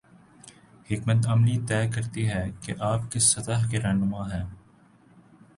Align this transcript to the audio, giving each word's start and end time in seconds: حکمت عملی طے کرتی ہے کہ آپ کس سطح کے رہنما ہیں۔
حکمت 0.91 1.27
عملی 1.27 1.57
طے 1.67 1.87
کرتی 1.87 2.27
ہے 2.29 2.43
کہ 2.61 2.73
آپ 2.79 3.01
کس 3.11 3.23
سطح 3.23 3.69
کے 3.71 3.79
رہنما 3.79 4.23
ہیں۔ 4.33 4.45